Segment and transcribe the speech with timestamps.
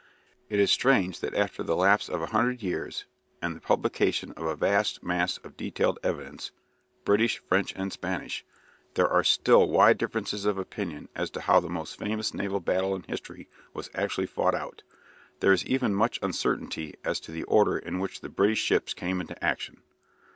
[0.49, 3.05] It is strange that after the lapse of a hundred years
[3.39, 6.49] and the publication of a vast mass of detailed evidence
[7.05, 8.43] British, French, and Spanish
[8.95, 12.95] there are still wide differences of opinion as to how the most famous naval battle
[12.95, 14.81] in history was actually fought out.
[15.39, 19.21] There is even much uncertainty as to the order in which the British ships came
[19.21, 19.83] into action.